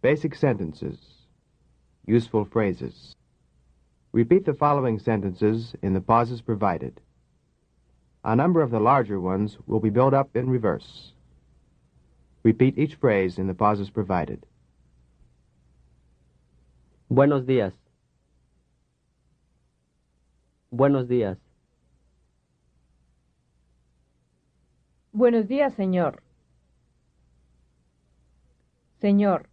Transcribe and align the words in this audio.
Basic 0.00 0.34
sentences. 0.34 0.98
Useful 2.06 2.44
phrases. 2.44 3.16
Repeat 4.12 4.46
the 4.46 4.54
following 4.54 4.98
sentences 4.98 5.74
in 5.82 5.92
the 5.92 6.00
pauses 6.00 6.40
provided. 6.40 7.00
A 8.24 8.36
number 8.36 8.62
of 8.62 8.70
the 8.70 8.80
larger 8.80 9.20
ones 9.20 9.58
will 9.66 9.80
be 9.80 9.90
built 9.90 10.14
up 10.14 10.30
in 10.36 10.48
reverse. 10.48 11.12
Repeat 12.42 12.78
each 12.78 12.94
phrase 12.94 13.38
in 13.38 13.46
the 13.46 13.54
pauses 13.54 13.90
provided. 13.90 14.46
Buenos 17.10 17.44
días. 17.44 17.72
Buenos 20.70 21.08
días. 21.08 21.38
Buenos 25.12 25.48
días, 25.48 25.74
señor. 25.74 26.22
Señor. 29.00 29.48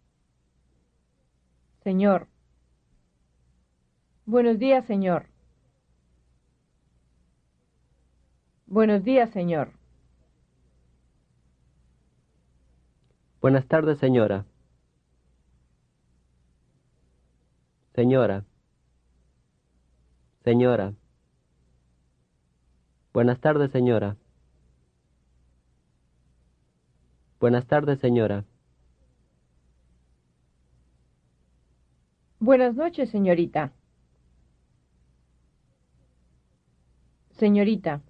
Señor. 1.86 2.26
Buenos 4.24 4.58
días, 4.58 4.84
señor. 4.86 5.28
Buenos 8.66 9.04
días, 9.04 9.30
señor. 9.30 9.70
Buenas 13.40 13.68
tardes, 13.68 13.98
señora. 14.00 14.46
Señora. 17.94 18.44
Señora. 20.42 20.92
Buenas 23.12 23.38
tardes, 23.38 23.70
señora. 23.70 24.16
Buenas 27.38 27.64
tardes, 27.68 28.00
señora. 28.00 28.44
Buenas 32.46 32.76
noches, 32.76 33.10
señorita. 33.10 33.72
Señorita. 37.30 38.02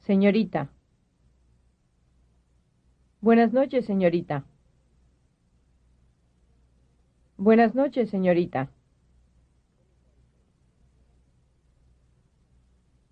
Señorita. 0.00 0.68
Buenas 3.22 3.54
noches, 3.54 3.86
señorita. 3.86 4.44
Buenas 7.38 7.74
noches, 7.74 8.10
señorita. 8.10 8.68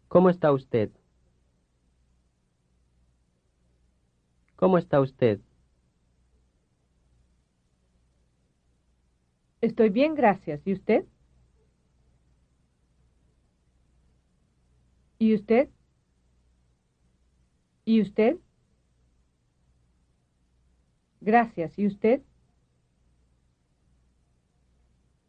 ¿Cómo 0.09 0.29
está 0.29 0.53
usted? 0.53 0.91
¿Cómo 4.56 4.77
está 4.77 5.01
usted? 5.01 5.41
Estoy 9.62 9.89
bien, 9.91 10.14
gracias. 10.14 10.61
¿Y 10.66 10.72
usted? 10.75 11.05
¿Y 15.19 15.34
usted? 15.34 15.69
¿Y 17.84 18.00
usted? 18.00 18.36
Gracias. 21.20 21.78
¿Y 21.78 21.86
usted? 21.86 22.22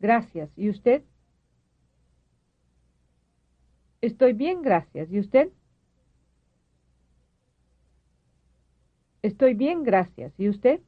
Gracias. 0.02 0.49
¿Y 0.57 0.69
usted? 0.69 1.03
Estoy 4.02 4.33
bien, 4.33 4.61
gracias. 4.61 5.11
¿Y 5.11 5.19
usted? 5.19 5.49
Estoy 9.23 9.55
bien, 9.55 9.83
gracias. 9.83 10.33
¿Y 10.39 10.47
usted? 10.49 10.81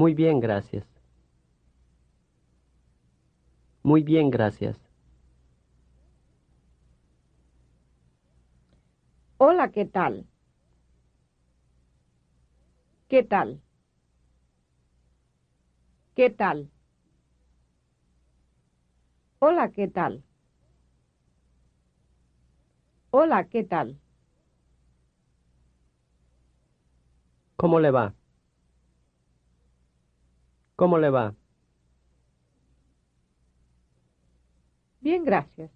Muy 0.00 0.14
bien, 0.14 0.40
gracias. 0.40 0.86
Muy 3.82 4.02
bien, 4.02 4.30
gracias. 4.30 4.78
Hola, 9.38 9.70
¿qué 9.72 9.84
tal? 9.86 10.26
¿Qué 13.08 13.22
tal? 13.24 13.60
¿Qué 16.14 16.30
tal? 16.30 16.70
Hola, 19.38 19.70
¿qué 19.70 19.86
tal? 19.88 20.24
Hola, 23.12 23.48
¿qué 23.48 23.62
tal? 23.62 24.00
¿Cómo 27.56 27.78
le 27.80 27.90
va? 27.90 28.14
¿Cómo 30.80 30.96
le 30.96 31.10
va? 31.10 31.34
Bien, 35.02 35.22
gracias. 35.26 35.70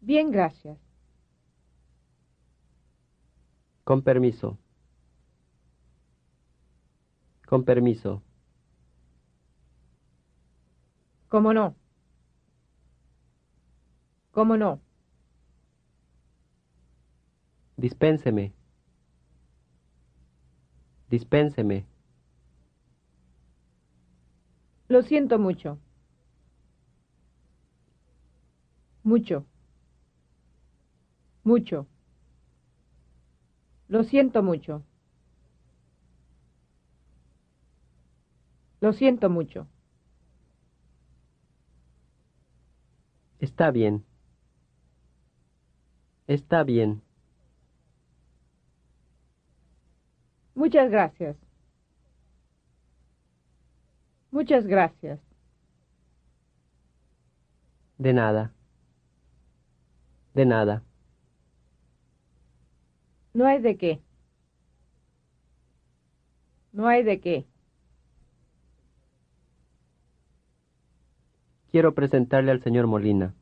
Bien, 0.00 0.32
gracias. 0.32 0.76
Con 3.84 4.02
permiso. 4.02 4.58
Con 7.46 7.62
permiso. 7.64 8.20
¿Cómo 11.28 11.54
no? 11.54 11.76
¿Cómo 14.32 14.56
no? 14.56 14.80
Dispénseme. 17.76 18.52
Dispénseme. 21.08 21.89
Lo 24.90 25.02
siento 25.02 25.38
mucho. 25.38 25.78
Mucho. 29.04 29.46
Mucho. 31.44 31.86
Lo 33.86 34.02
siento 34.02 34.42
mucho. 34.42 34.82
Lo 38.80 38.92
siento 38.92 39.30
mucho. 39.30 39.68
Está 43.38 43.70
bien. 43.70 44.04
Está 46.26 46.64
bien. 46.64 47.00
Muchas 50.56 50.90
gracias. 50.90 51.49
Muchas 54.30 54.66
gracias. 54.66 55.18
De 57.98 58.12
nada. 58.12 58.52
De 60.34 60.46
nada. 60.46 60.82
No 63.34 63.46
hay 63.46 63.60
de 63.60 63.76
qué. 63.76 64.00
No 66.72 66.86
hay 66.86 67.02
de 67.02 67.20
qué. 67.20 67.46
Quiero 71.70 71.94
presentarle 71.94 72.50
al 72.50 72.62
señor 72.62 72.86
Molina. 72.86 73.34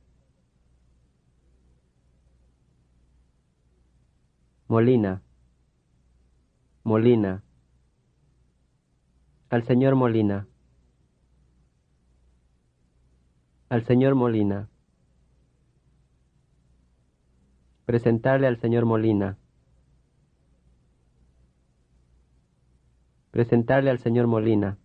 Molina. 4.67 5.23
Molina. 6.85 7.43
Al 9.49 9.63
señor 9.65 9.95
Molina. 9.95 10.47
Al 13.69 13.85
señor 13.85 14.15
Molina. 14.15 14.69
Presentarle 17.85 18.47
al 18.47 18.57
señor 18.57 18.87
Molina. 18.87 19.37
Presentarle 23.31 23.91
al 23.91 23.99
señor 23.99 24.27
Molina. 24.27 24.79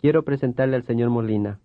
Quiero 0.00 0.24
presentarle 0.24 0.76
al 0.76 0.84
señor 0.84 1.10
Molina. 1.10 1.60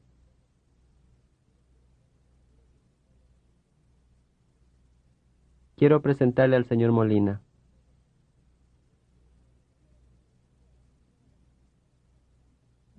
Quiero 5.78 6.02
presentarle 6.02 6.58
al 6.58 6.66
señor 6.66 6.92
Molina. 6.92 7.42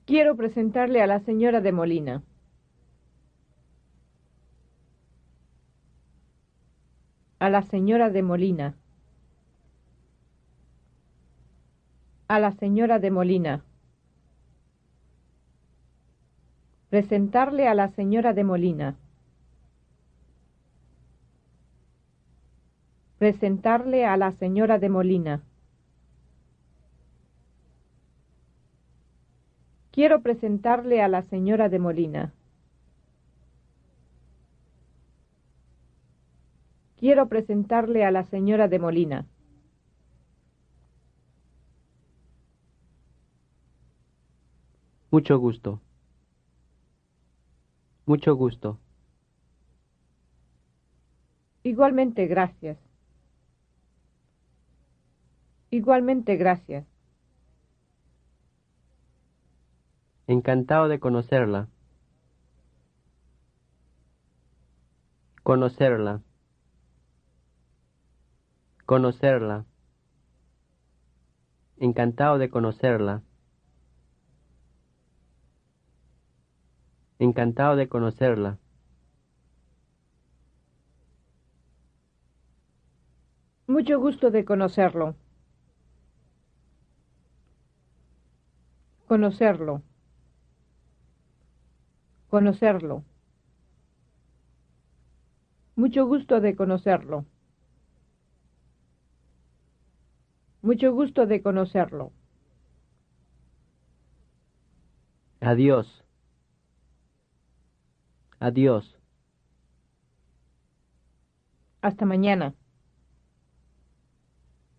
Quiero 0.08 0.36
presentarle 0.36 1.02
a 1.02 1.06
la 1.06 1.20
señora 1.20 1.60
de 1.60 1.70
Molina. 1.70 2.22
A 7.38 7.50
la 7.50 7.60
señora 7.60 8.08
de 8.08 8.22
Molina. 8.22 8.74
A 12.26 12.38
la 12.38 12.52
señora 12.52 12.98
de 12.98 13.10
Molina. 13.10 13.64
Presentarle 16.88 17.68
a 17.68 17.74
la 17.74 17.88
señora 17.88 18.32
de 18.32 18.44
Molina. 18.44 18.96
Presentarle 23.18 24.06
a 24.06 24.16
la 24.16 24.32
señora 24.32 24.78
de 24.78 24.88
Molina. 24.88 25.42
Quiero 29.98 30.22
presentarle 30.22 31.02
a 31.02 31.08
la 31.08 31.22
señora 31.22 31.68
de 31.68 31.80
Molina. 31.80 32.32
Quiero 36.96 37.28
presentarle 37.28 38.04
a 38.04 38.12
la 38.12 38.22
señora 38.22 38.68
de 38.68 38.78
Molina. 38.78 39.26
Mucho 45.10 45.36
gusto. 45.36 45.80
Mucho 48.06 48.36
gusto. 48.36 48.78
Igualmente, 51.64 52.28
gracias. 52.28 52.78
Igualmente, 55.70 56.36
gracias. 56.36 56.86
Encantado 60.28 60.88
de 60.88 61.00
conocerla. 61.00 61.68
Conocerla. 65.42 66.20
Conocerla. 68.84 69.64
Encantado 71.78 72.36
de 72.36 72.50
conocerla. 72.50 73.22
Encantado 77.18 77.76
de 77.76 77.88
conocerla. 77.88 78.58
Mucho 83.66 83.98
gusto 83.98 84.30
de 84.30 84.44
conocerlo. 84.44 85.16
Conocerlo. 89.06 89.82
Conocerlo. 92.28 93.04
Mucho 95.76 96.06
gusto 96.06 96.40
de 96.40 96.54
conocerlo. 96.56 97.24
Mucho 100.60 100.92
gusto 100.92 101.26
de 101.26 101.40
conocerlo. 101.40 102.12
Adiós. 105.40 106.04
Adiós. 108.40 108.98
Hasta 111.80 112.04
mañana. 112.04 112.54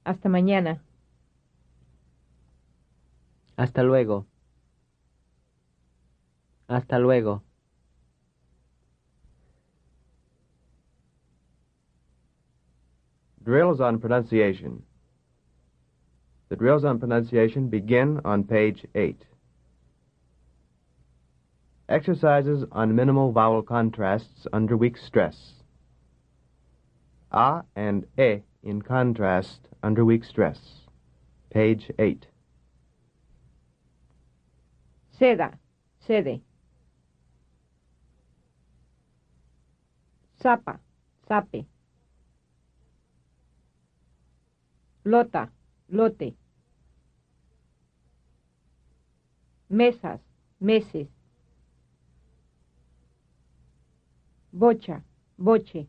Hasta 0.03 0.29
mañana. 0.29 0.83
Hasta 3.55 3.83
luego. 3.83 4.27
Hasta 6.69 6.99
luego. 6.99 7.41
Drills 13.43 13.81
on 13.81 13.99
pronunciation. 13.99 14.83
The 16.49 16.55
drills 16.55 16.85
on 16.85 16.99
pronunciation 16.99 17.69
begin 17.69 18.21
on 18.23 18.43
page 18.43 18.85
8. 18.93 19.25
Exercises 21.89 22.63
on 22.71 22.95
minimal 22.95 23.31
vowel 23.31 23.63
contrasts 23.63 24.45
under 24.53 24.77
weak 24.77 24.97
stress. 24.97 25.53
A 27.31 27.63
and 27.75 28.05
E 28.19 28.41
in 28.61 28.83
contrast 28.83 29.61
under 29.81 30.05
weak 30.05 30.23
stress. 30.23 30.59
Page 31.49 31.89
8. 31.97 32.27
Seda, 35.19 35.53
sede. 36.05 36.41
Zapa, 40.41 40.79
zape. 41.27 41.65
Lota, 45.03 45.51
lote. 45.89 46.35
Mesas, 49.69 50.21
meses. 50.59 51.07
Bocha, 54.51 55.03
boche. 55.37 55.87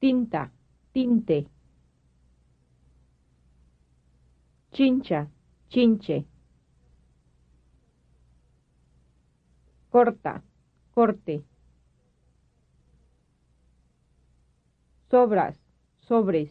Tinta, 0.00 0.50
tinte. 0.92 1.48
Chincha, 4.72 5.28
chinche. 5.68 6.26
Corta, 9.90 10.42
corte. 10.92 11.42
Sobras, 15.10 15.58
sobres. 16.00 16.50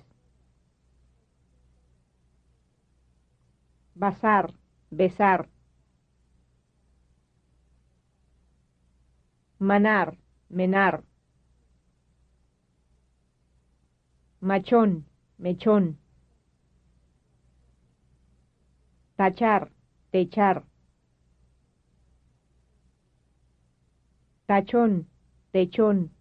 Basar, 3.96 4.54
besar. 4.90 5.48
Manar, 9.60 10.18
menar. 10.50 11.04
Machón, 14.40 15.06
mechón. 15.38 16.00
Tachar, 19.16 19.72
techar. 20.10 20.71
Tachón, 24.52 25.08
techón. 25.54 26.12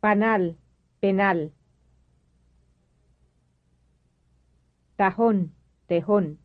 Panal, 0.00 0.56
penal. 1.00 1.52
Tajón, 4.96 5.52
tejón. 5.86 6.38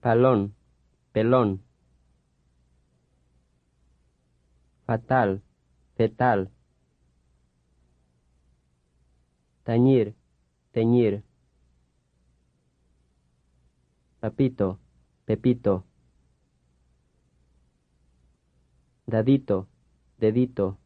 Palón, 0.00 0.54
pelón. 1.10 1.64
Fatal, 4.86 5.42
fetal. 5.96 6.52
Tañir, 9.64 10.14
teñir. 10.70 11.24
Papito, 14.22 14.78
pepito. 15.24 15.84
Dadito, 19.04 19.66
dedito. 20.16 20.78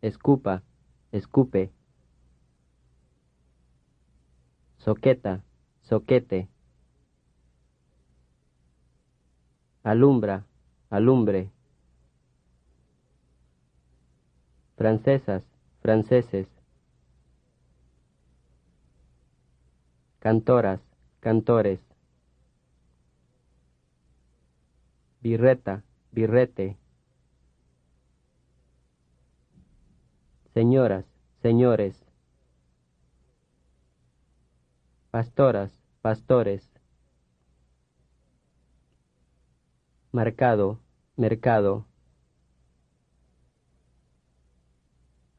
Escupa, 0.00 0.62
escupe. 1.12 1.74
Soqueta, 4.78 5.44
soquete. 5.82 6.48
Alumbra, 9.82 10.46
alumbre. 10.88 11.50
Francesas, 14.78 15.44
franceses. 15.82 16.55
Cantoras, 20.18 20.80
cantores. 21.20 21.80
Birreta, 25.20 25.82
birrete. 26.12 26.78
Señoras, 30.54 31.04
señores. 31.42 32.06
Pastoras, 35.10 35.70
pastores. 36.00 36.70
Marcado, 40.12 40.80
mercado. 41.16 41.86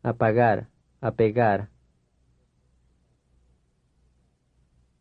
Apagar, 0.03 0.69
apegar. 1.01 1.69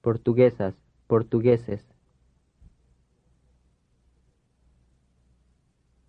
Portuguesas, 0.07 0.73
portugueses. 1.09 1.81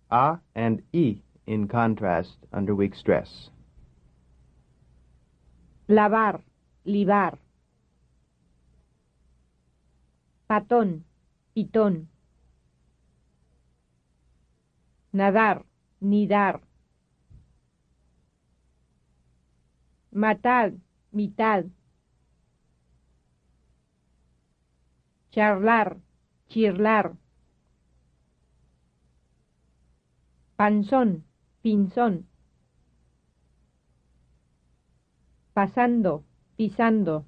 A 0.08 0.38
and 0.54 0.82
E 0.92 1.20
in 1.46 1.66
contrast 1.66 2.36
under 2.52 2.76
weak 2.76 2.94
stress. 2.94 3.50
Lavar, 5.88 6.42
libar. 6.86 7.38
Patón, 10.48 11.02
pitón. 11.52 12.06
Nadar, 15.12 15.64
nidar. 16.00 16.60
Matar, 20.12 20.74
mitad. 21.10 21.64
Charlar, 25.30 25.98
chirlar. 26.48 27.16
Panzón, 30.56 31.24
pinzón. 31.62 32.26
Pasando, 35.52 36.24
pisando. 36.56 37.26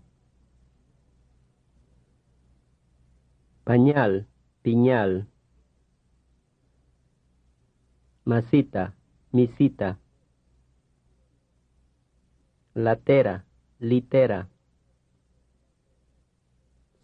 Pañal, 3.64 4.26
piñal. 4.62 5.28
Masita, 8.24 8.94
misita. 9.30 9.98
Latera, 12.74 13.44
litera. 13.78 14.48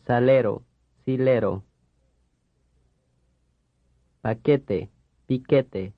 Salero, 0.07 0.65
silero. 1.06 1.62
Paquete, 4.22 4.90
piquete. 5.28 5.92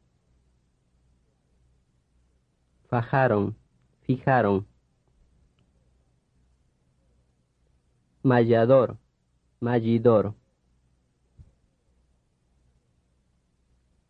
Fajaron, 2.90 3.56
fijaron. 4.06 4.66
Mallador, 8.22 8.98
mallidor. 9.60 10.34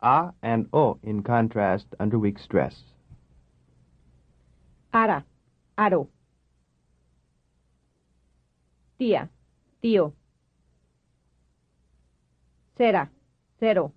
A 0.01 0.33
and 0.41 0.67
O 0.73 0.97
in 1.03 1.23
contrast 1.23 1.87
under 1.99 2.19
weak 2.19 2.39
stress. 2.39 2.83
Ara, 4.91 5.25
aro. 5.77 6.09
Tía, 8.97 9.29
tío. 9.81 10.13
Cera, 12.79 13.11
cero. 13.59 13.91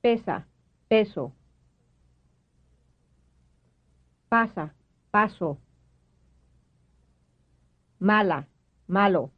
Pesa, 0.00 0.46
peso. 0.86 1.32
Pasa, 4.28 4.72
paso. 5.10 5.58
Mala, 7.98 8.46
malo. 8.86 9.32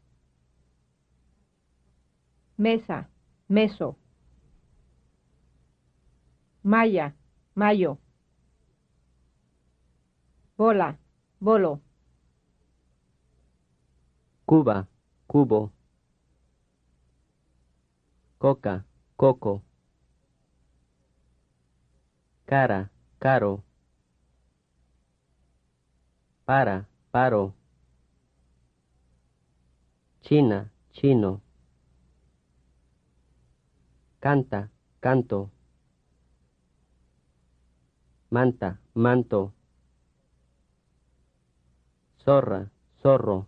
Mesa, 2.59 3.09
meso. 3.49 3.97
Maya, 6.63 7.15
mayo. 7.55 7.97
Bola, 10.59 10.99
bolo. 11.41 11.81
Cuba, 14.45 14.87
cubo. 15.27 15.73
Coca, 18.43 18.85
coco. 19.15 19.63
Cara, 22.45 22.91
caro. 23.21 23.63
Para, 26.45 26.89
paro. 27.13 27.55
China, 30.23 30.73
chino. 30.91 31.41
Canta, 34.19 34.73
canto. 34.99 35.53
Manta, 38.29 38.81
manto. 38.95 39.55
Zorra, 42.25 42.73
zorro. 43.01 43.47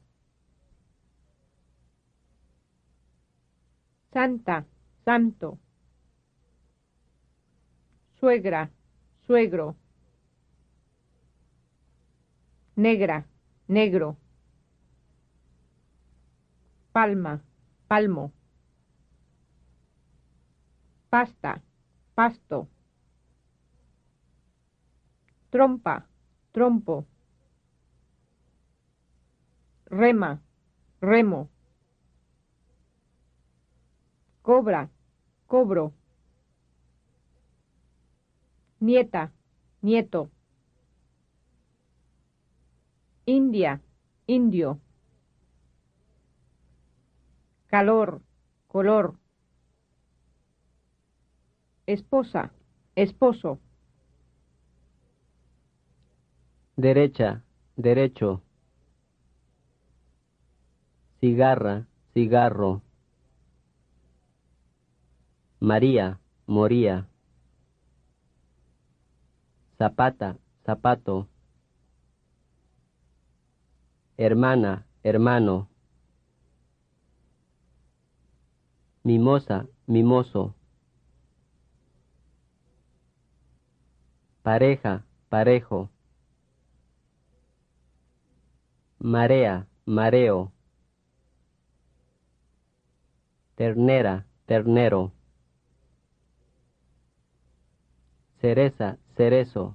Santa, 4.12 4.64
santo. 5.04 5.58
Suegra, 8.18 8.70
suegro. 9.26 9.76
Negra, 12.76 13.26
negro. 13.68 14.16
Palma, 16.92 17.42
palmo. 17.86 18.32
Pasta, 21.10 21.62
pasto. 22.14 22.68
Trompa, 25.50 26.08
trompo. 26.52 27.06
Rema, 29.86 30.40
remo. 31.00 31.53
Cobra, 34.44 34.90
cobro. 35.46 35.94
Nieta, 38.78 39.32
nieto. 39.80 40.30
India, 43.24 43.80
indio. 44.26 44.80
Calor, 47.68 48.20
color. 48.68 49.14
Esposa, 51.86 52.52
esposo. 52.96 53.58
Derecha, 56.76 57.42
derecho. 57.76 58.42
Cigarra, 61.18 61.86
cigarro. 62.12 62.82
María, 65.60 66.20
moría. 66.46 67.08
Zapata, 69.78 70.38
zapato. 70.64 71.28
Hermana, 74.16 74.86
hermano. 75.02 75.68
Mimosa, 79.02 79.66
mimoso. 79.86 80.54
Pareja, 84.42 85.06
parejo. 85.30 85.88
Marea, 88.98 89.66
mareo. 89.86 90.52
Ternera, 93.56 94.26
ternero. 94.46 95.13
Cereza, 98.44 98.98
cerezo. 99.16 99.74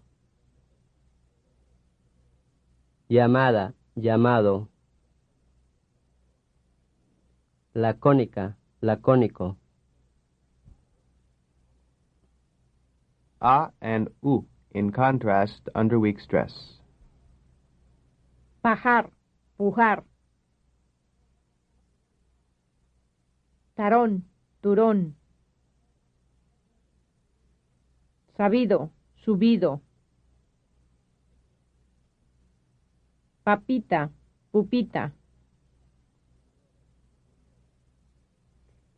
Llamada, 3.08 3.74
llamado. 3.96 4.70
Lacónica, 7.74 8.58
lacónico. 8.80 9.58
A 13.42 13.72
and 13.82 14.12
U 14.22 14.46
in 14.76 14.92
contrast 14.92 15.68
under 15.74 15.98
weak 15.98 16.20
stress. 16.20 16.80
Pajar, 18.62 19.10
pujar. 19.58 20.04
Tarón, 23.74 24.26
turón. 24.62 25.19
Sabido, 28.40 28.94
subido. 29.16 29.82
Papita, 33.44 34.12
pupita. 34.50 35.12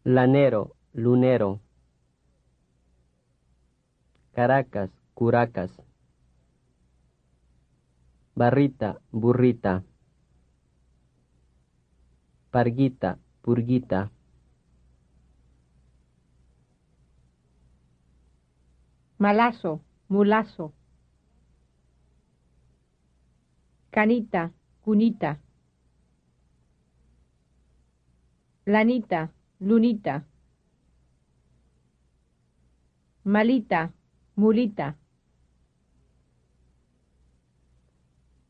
Lanero, 0.03 0.75
lunero. 0.93 1.59
Caracas, 4.33 4.91
curacas. 5.15 5.71
Barrita, 8.35 9.01
burrita. 9.11 9.83
Parguita, 12.51 13.17
purguita. 13.41 14.11
Malazo, 19.21 19.81
mulazo. 20.09 20.73
Canita, 23.91 24.51
cunita. 24.83 25.39
Lanita, 28.65 29.31
lunita. 29.59 30.25
Malita, 33.23 33.93
mulita. 34.35 34.97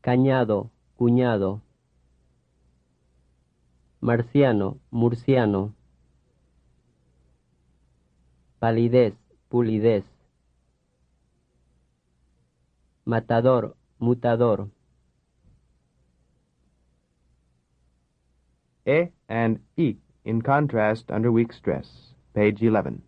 Cañado, 0.00 0.70
cuñado. 0.96 1.60
Marciano, 4.00 4.78
murciano. 4.90 5.74
Palidez, 8.58 9.14
pulidez. 9.50 10.11
Matador, 13.12 13.76
mutador. 13.98 14.70
E 18.86 19.10
and 19.28 19.60
I 19.76 19.96
in 20.24 20.40
contrast 20.40 21.10
under 21.10 21.30
weak 21.30 21.52
stress. 21.52 22.14
Page 22.32 22.62
11. 22.62 23.02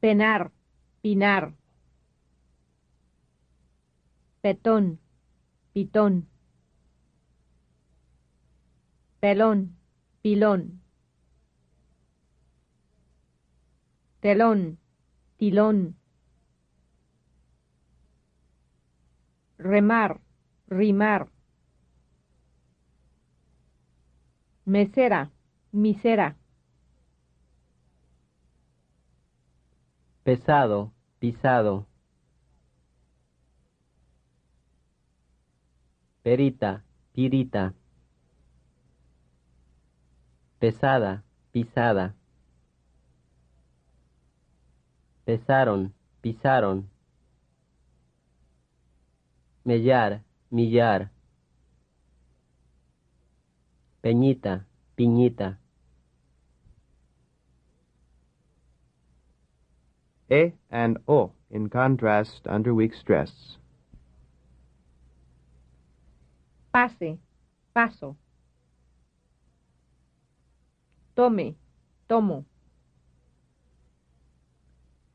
Penar, 0.00 0.50
pinar. 1.00 1.54
Petón, 4.42 4.98
pitón. 5.72 6.26
Pelón, 9.20 9.76
pilón. 10.22 10.80
Telón, 14.20 14.78
tilón. 15.38 15.94
Remar, 19.66 20.20
rimar. 20.68 21.28
Mesera, 24.64 25.32
misera. 25.72 26.36
Pesado, 30.22 30.92
pisado. 31.18 31.86
Perita, 36.22 36.84
pirita. 37.12 37.74
Pesada, 40.60 41.24
pisada. 41.52 42.14
Pesaron, 45.24 45.92
pisaron. 46.20 46.95
Mellar, 49.66 50.22
millar. 50.48 51.10
Peñita, 54.00 54.64
piñita. 54.96 55.58
E 60.30 60.52
and 60.70 60.98
O 61.08 61.32
in 61.50 61.68
contrast 61.68 62.46
under 62.46 62.72
weak 62.72 62.94
stress. 62.94 63.58
Pase, 66.72 67.18
paso. 67.74 68.16
Tome, 71.16 71.56
tomo. 72.08 72.44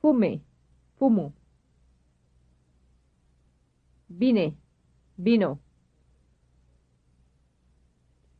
Fume, 0.01 0.41
fumo. 0.99 1.31
Vine, 4.17 4.57
vino. 5.17 5.59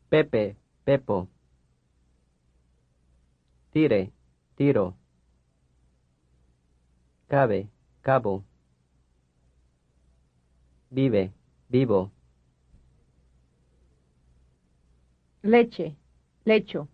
Pepe, 0.09 0.57
pepo. 0.83 1.29
Tire, 3.71 4.11
tiro. 4.57 4.97
Cabe, 7.27 7.69
cabo. 8.01 8.43
Vive, 10.89 11.33
vivo. 11.69 12.11
Leche, 15.41 15.95
lecho. 16.43 16.89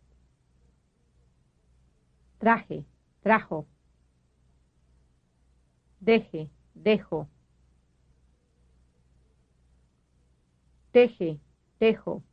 Traje, 2.38 2.86
trajo. 3.24 3.66
Deje, 6.00 6.52
dejo. 6.76 7.28
Teje, 10.98 11.40
tejo. 11.78 12.24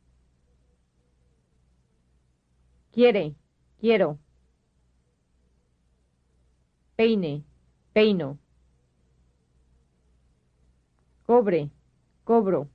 Quiere, 2.91 3.35
quiero. 3.79 4.17
Peine, 6.95 7.43
peino. 7.93 8.39
Cobre, 11.27 11.69
cobro. 12.23 12.67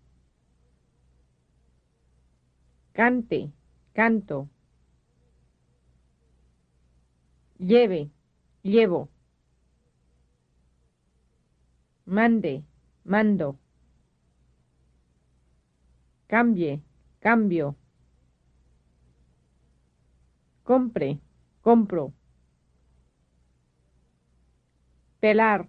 Cante, 2.93 3.51
canto. 3.93 4.49
Lleve, 7.59 8.13
llevo. 8.63 9.09
Mande, 12.07 12.63
mando. 13.03 13.60
Cambie, 16.31 16.81
cambio. 17.19 17.75
Compre, 20.63 21.19
compro. 21.61 22.13
Pelar, 25.19 25.69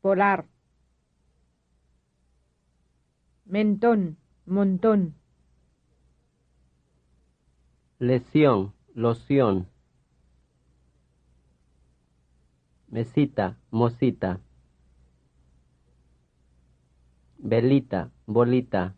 polar. 0.00 0.48
Mentón, 3.44 4.16
montón. 4.46 5.16
Lesión, 7.98 8.72
loción. 8.94 9.68
Mesita, 12.88 13.58
mosita. 13.70 14.40
Velita, 17.36 18.10
bolita. 18.24 18.96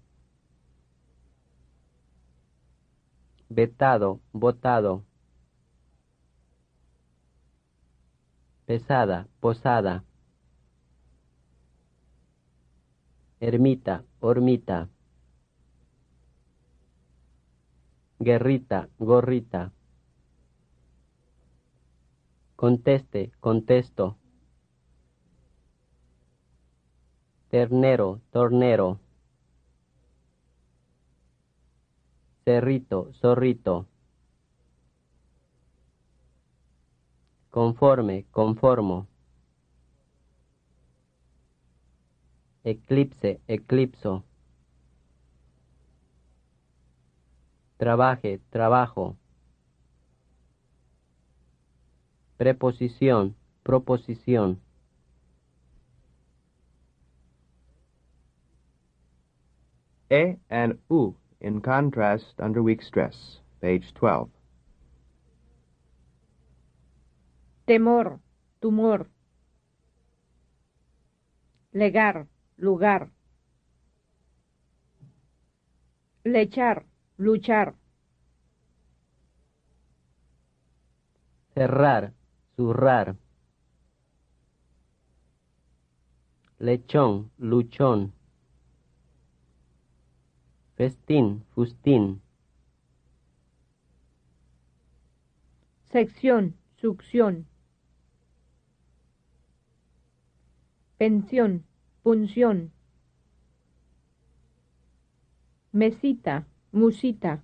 Vetado, 3.55 4.23
botado. 4.33 5.05
Pesada, 8.65 9.29
posada. 9.41 10.05
Ermita, 13.41 14.05
hormita. 14.21 14.89
Guerrita, 18.19 18.89
gorrita. 18.99 19.71
Conteste, 22.57 23.33
contesto. 23.39 24.17
Ternero, 27.51 28.23
tornero. 28.31 29.02
Cerrito, 32.45 33.13
zorrito. 33.21 33.87
Conforme, 37.51 38.27
conformo. 38.33 39.07
Eclipse, 42.65 43.41
eclipso. 43.47 44.25
Trabaje, 47.77 48.41
trabajo. 48.51 49.17
Preposición, 52.39 53.37
proposición. 53.63 54.61
E 60.11 60.39
and 60.49 60.79
U 60.89 61.22
in 61.43 61.61
contrast 61.61 62.35
under 62.39 62.63
weak 62.63 62.83
stress. 62.83 63.39
Page 63.61 63.93
12. 63.95 64.29
Temor, 67.67 68.21
tumor. 68.61 69.07
Legar, 71.73 72.27
lugar. 72.57 73.11
Lechar, 76.25 76.85
luchar. 77.19 77.75
Cerrar, 81.55 82.13
zurrar. 82.57 83.17
Lechón, 86.59 87.31
luchón. 87.39 88.13
Festín, 90.77 91.45
fustín. 91.55 92.23
Sección, 95.91 96.57
succión. 96.81 97.47
Pensión, 100.97 101.67
punción. 102.03 102.73
Mesita, 105.73 106.47
musita. 106.73 107.43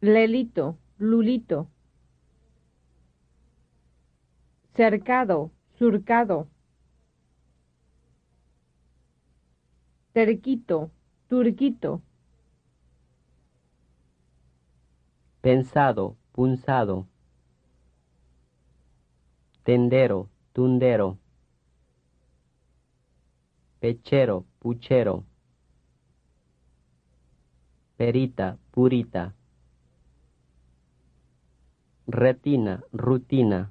Lelito, 0.00 0.78
lulito. 0.98 1.70
Cercado, 4.74 5.50
surcado. 5.78 6.48
Terquito, 10.18 10.90
turquito. 11.28 12.02
Pensado, 15.40 16.16
punzado. 16.32 17.06
Tendero, 19.62 20.28
tundero. 20.52 21.20
Pechero, 23.78 24.44
puchero. 24.58 25.24
Perita, 27.96 28.58
purita. 28.72 29.36
Retina, 32.08 32.82
rutina. 32.90 33.70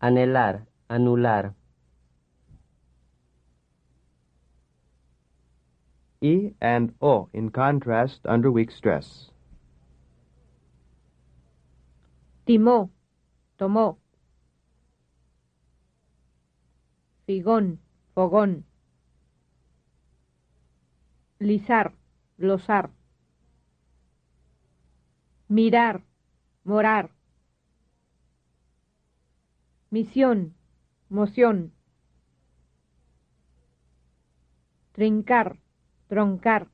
Anhelar, 0.00 0.66
anular. 0.88 1.54
E 6.22 6.54
and 6.60 6.94
O 7.02 7.28
in 7.32 7.50
contrast 7.50 8.20
under 8.24 8.50
weak 8.50 8.70
stress. 8.70 9.32
Timó, 12.46 12.90
tomó. 13.56 13.98
Figón, 17.26 17.80
fogón. 18.14 18.64
Lizar, 21.40 21.92
losar. 22.38 22.90
Mirar, 25.48 26.04
morar. 26.62 27.10
Misión, 29.90 30.54
moción. 31.08 31.72
Trincar, 34.92 35.61
troncar. 36.12 36.68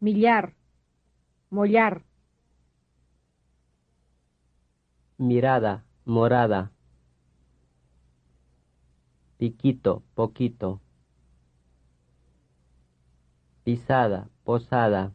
Millar, 0.00 0.56
mollar. 1.50 2.02
Mirada, 5.18 5.84
morada. 6.04 6.72
Piquito, 9.38 10.02
poquito. 10.16 10.80
Pisada, 13.62 14.28
posada. 14.42 15.14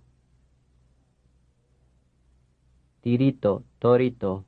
Tirito, 3.02 3.66
torito. 3.80 4.46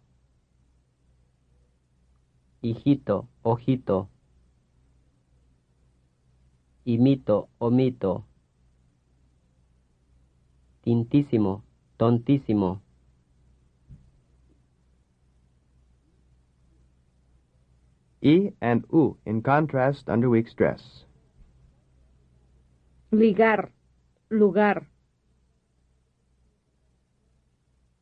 Hijito, 2.61 3.27
ojito. 3.43 4.09
Imito, 6.87 7.49
omito. 7.59 8.23
Tintísimo, 10.83 11.65
tontísimo. 11.97 12.81
E 18.21 18.53
and 18.61 18.85
U 18.89 19.17
in 19.25 19.41
contrast 19.41 20.07
under 20.07 20.29
weak 20.29 20.47
stress. 20.47 21.03
Ligar, 23.11 23.73
lugar. 24.29 24.87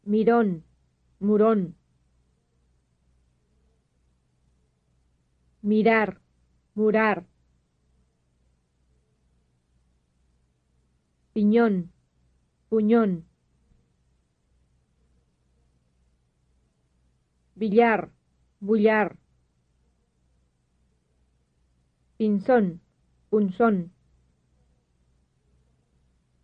Mirón, 0.05 0.63
murón. 1.19 1.73
Mirar, 5.63 6.21
murar. 6.75 7.25
Piñón, 11.35 11.91
puñón. 12.69 13.25
Billar, 17.55 18.09
bullar. 18.61 19.17
Pinzón, 22.15 22.79
punzón. 23.29 23.91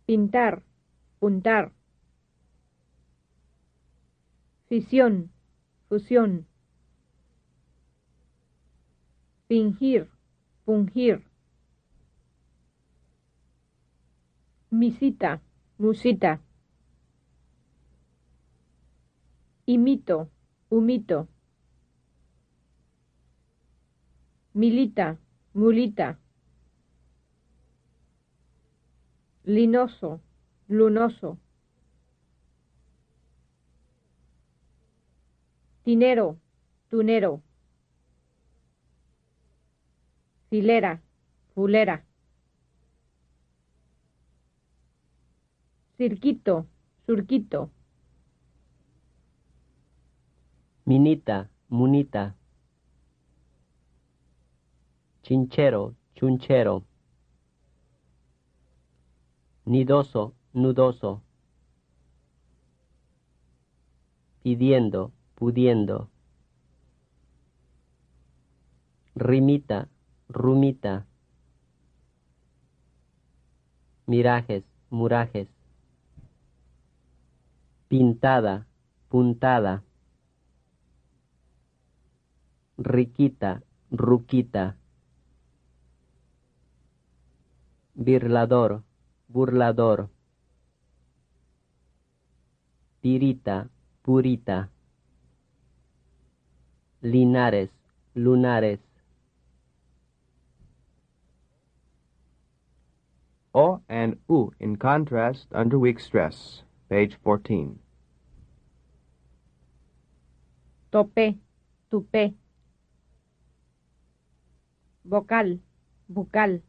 Pintar, 0.04 0.62
puntar. 1.20 1.72
Fisión, 4.68 5.32
fusión. 5.88 6.46
Fingir, 9.48 10.10
fungir. 10.66 11.31
Misita, 14.72 15.42
musita. 15.76 16.40
Imito, 19.66 20.30
humito. 20.70 21.28
Milita, 24.54 25.18
mulita. 25.52 26.18
Linoso, 29.44 30.22
lunoso. 30.68 31.38
Tinero, 35.84 36.40
tunero. 36.88 37.42
Filera, 40.48 41.02
fulera. 41.54 42.06
Cirquito, 46.02 46.66
surquito. 47.06 47.70
Minita, 50.84 51.48
munita. 51.68 52.34
Chinchero, 55.22 55.94
chunchero. 56.16 56.82
Nidoso, 59.64 60.34
nudoso. 60.54 61.22
Pidiendo, 64.42 65.12
pudiendo. 65.36 66.10
Rimita, 69.14 69.88
rumita. 70.28 71.06
Mirajes, 74.08 74.64
murajes. 74.90 75.61
Pintada, 77.92 78.66
puntada. 79.10 79.84
Riquita, 82.78 83.60
ruquita. 83.90 84.78
Birlador, 87.94 88.82
burlador. 89.28 90.08
Pirita, 93.02 93.68
purita. 94.00 94.70
Linares, 97.02 97.68
lunares. 98.14 98.80
O 103.52 103.82
and 103.90 104.16
U 104.30 104.50
in 104.58 104.76
contrast 104.76 105.48
under 105.52 105.78
weak 105.78 106.00
stress. 106.00 106.62
Page 106.88 107.18
14. 107.22 107.81
Topé, 110.92 111.38
tupé. 111.88 112.34
Vocal, 115.04 115.62
bucal. 116.06 116.62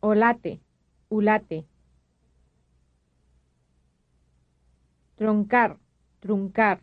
Olate, 0.00 0.60
ulate. 1.08 1.64
Troncar, 5.14 5.78
truncar. 6.18 6.82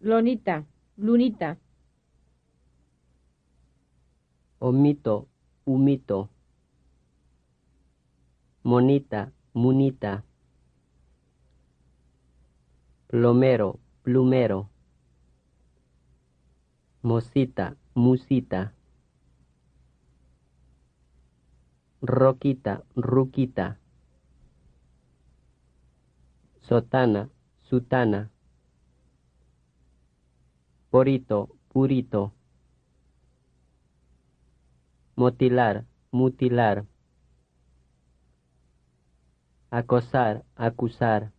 Lonita, 0.00 0.66
lunita. 0.96 1.56
omito, 4.58 5.28
humito, 5.64 6.28
monita, 8.64 9.32
munita, 9.54 10.24
plomero, 13.16 13.80
plumero, 14.02 14.68
mosita, 17.00 17.74
musita, 17.94 18.74
roquita, 22.02 22.84
ruquita, 22.94 23.78
sotana, 26.60 27.30
sutana, 27.62 28.30
porito, 30.90 31.56
purito, 31.72 32.34
motilar, 35.16 35.86
mutilar, 36.12 36.84
acosar, 39.70 40.44
acusar. 40.54 41.32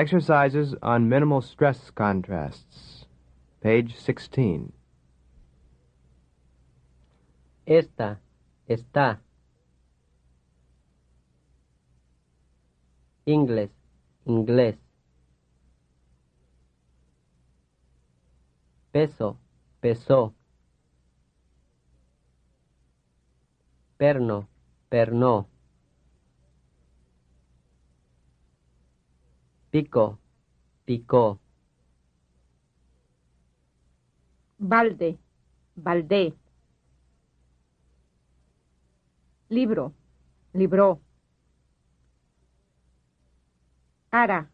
Exercises 0.00 0.74
on 0.82 1.10
minimal 1.10 1.42
stress 1.42 1.90
contrasts. 1.90 3.04
Page 3.60 3.94
16. 3.94 4.72
Esta, 7.66 8.18
está. 8.66 9.18
Inglés, 13.26 13.68
inglés. 14.24 14.76
Peso, 18.90 19.36
pesó. 19.82 20.32
Perno, 23.98 24.48
pernó. 24.88 25.46
Pico, 29.70 30.18
picó. 30.84 31.40
balde, 34.60 35.18
baldé. 35.74 36.34
Libro, 39.48 39.94
libró. 40.52 41.00
Ara, 44.12 44.50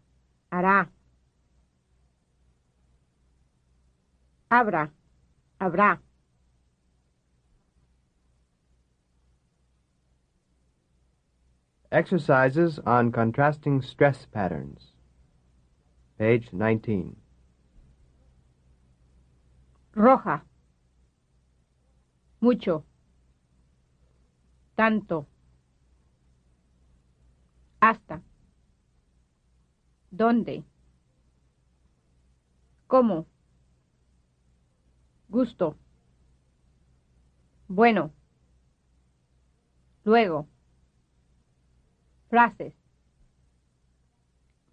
hará. 0.51 0.91
Abra, 4.49 4.93
habrá. 5.59 6.01
Exercises 11.91 12.79
on 12.87 13.11
contrasting 13.13 13.83
stress 13.83 14.27
patterns. 14.27 14.96
Page 16.19 16.51
19. 16.53 17.15
Roja. 19.93 20.45
Mucho. 22.41 22.85
Tanto. 24.75 25.27
Hasta. 27.81 28.23
¿Dónde? 30.11 30.65
¿Cómo? 32.87 33.27
Gusto. 35.29 35.77
Bueno. 37.69 38.13
Luego. 40.05 40.49
Frases. 42.31 42.75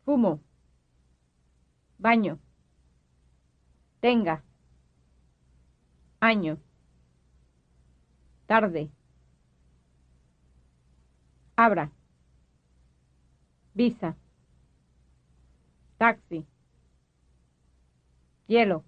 Fumo. 0.05 0.41
Baño. 2.03 2.37
Tenga. 4.01 4.43
Año. 6.19 6.57
Tarde. 8.45 8.91
Abra. 11.55 11.93
Visa. 13.73 14.17
Taxi. 15.97 16.45
Hielo. 18.47 18.83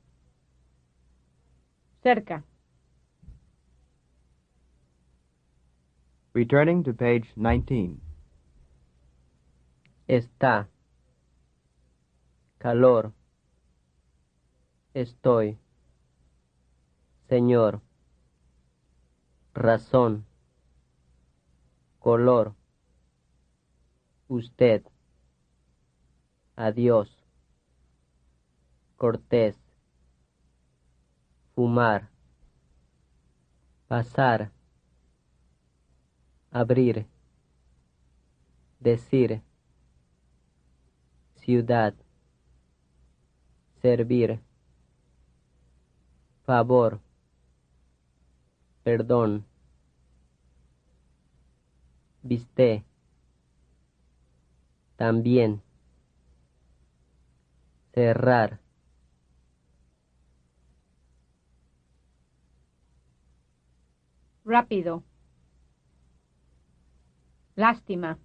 Cerca. 2.04 2.44
Returning 6.34 6.84
to 6.84 6.92
page 6.94 7.32
19. 7.38 8.02
Está. 10.06 10.68
Calor. 12.66 13.14
Estoy. 14.96 15.60
Señor. 17.30 17.80
Razón. 19.54 20.26
Color. 22.00 22.56
Usted. 24.30 24.84
Adiós. 26.56 27.24
Cortés. 28.98 29.56
Fumar. 31.54 32.10
Pasar. 33.88 34.52
Abrir. 36.50 37.06
Decir. 38.80 39.44
Ciudad. 41.36 41.94
Servir. 43.86 44.40
Favor. 46.44 47.00
Perdón. 48.84 49.46
Viste. 52.24 52.84
También. 54.96 55.62
Cerrar. 57.94 58.60
Rápido. 64.46 65.04
Lástima. 67.56 68.18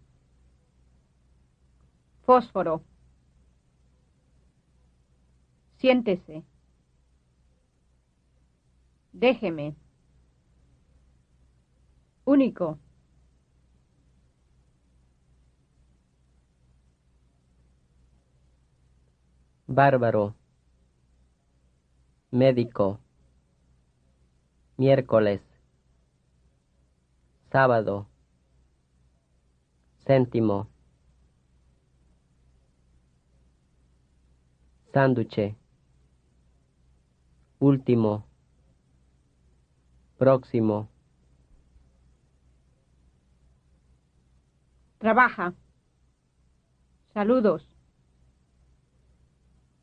Fósforo. 2.24 2.82
Siéntese. 5.80 6.44
Déjeme. 9.12 9.74
Único. 12.26 12.78
Bárbaro. 19.66 20.34
Médico. 22.30 23.00
Miércoles. 24.76 25.40
Sábado. 27.50 28.06
Céntimo. 30.04 30.68
Sánduche. 34.92 35.59
Último. 37.60 38.24
Próximo. 40.16 40.88
Trabaja. 44.98 45.52
Saludos. 47.12 47.68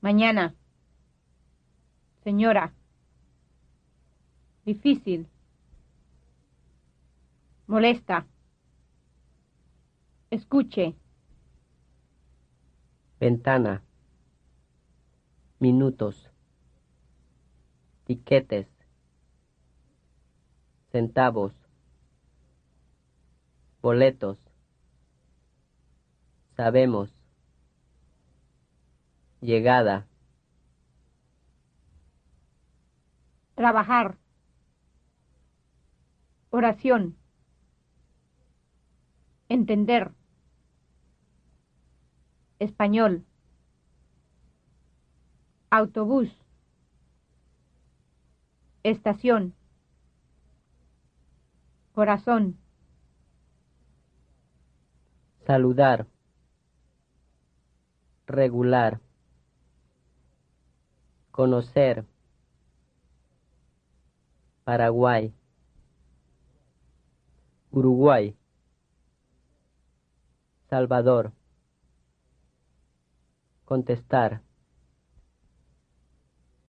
Mañana. 0.01 0.55
Señora. 2.23 2.73
Difícil. 4.65 5.27
Molesta. 7.67 8.25
Escuche. 10.31 10.95
Ventana. 13.19 13.83
Minutos. 15.59 16.26
Tiquetes. 18.07 18.67
Centavos. 20.93 21.51
Boletos. 23.81 24.39
Sabemos. 26.55 27.13
Llegada. 29.41 30.07
Trabajar. 33.55 34.17
Oración. 36.49 37.17
Entender. 39.49 40.13
Español. 42.59 43.25
Autobús. 45.69 46.46
Estación. 48.89 49.53
Corazón. 51.93 52.57
Saludar. 55.45 56.07
Regular. 58.27 59.01
Conocer. 61.31 62.05
Paraguay. 64.63 65.33
Uruguay. 67.71 68.37
Salvador. 70.69 71.33
Contestar. 73.65 74.46